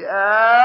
يَا 0.00 0.59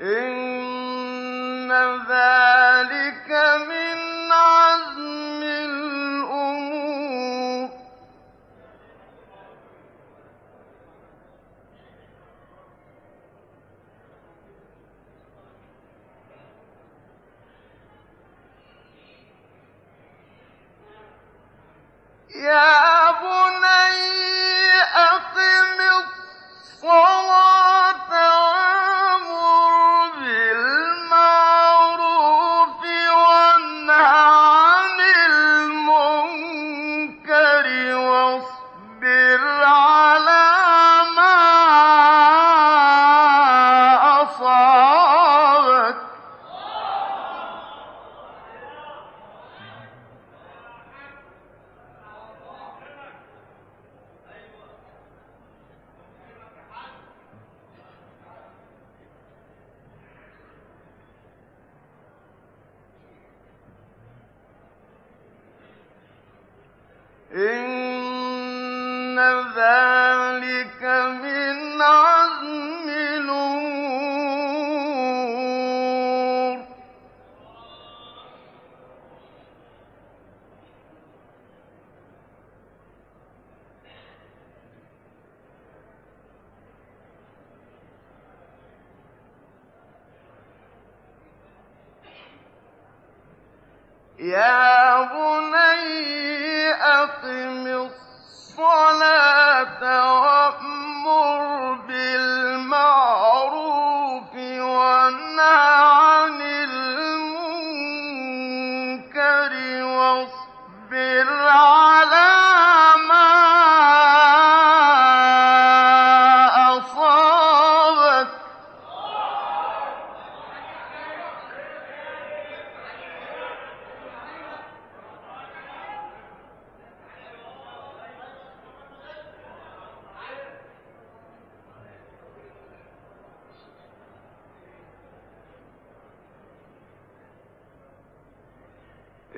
إِنَّ 0.00 1.72
ذَٰلِكَ 2.08 3.30
مِنْ 3.68 3.98
عَزْمِ 4.32 5.42
الْأُمُورِ. 5.42 6.68
يَا 22.36 22.97
إِنَّ 67.32 69.18
ذَٰلِكَ 69.56 70.82
مِنْ 71.22 71.82
عَزْمِ 71.82 72.88
الْأُمُورِ. 72.88 73.68
يَا 94.18 95.02
بُنَيَّ 95.02 96.27
أَقِمِ 96.72 97.66
الصَّلَاةَ 98.28 99.82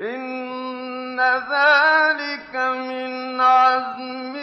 إِنَّ 0.01 1.21
ذَٰلِكَ 1.21 2.55
مِنْ 2.57 3.41
عَزْمِ 3.41 4.40